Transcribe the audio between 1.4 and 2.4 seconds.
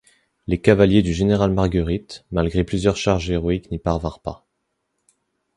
Margueritte,